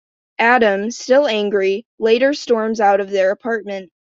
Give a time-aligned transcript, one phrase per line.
[0.39, 3.91] Adam, still angry, later storms out of their apartment.